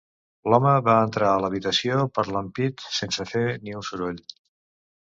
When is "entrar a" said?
1.09-1.43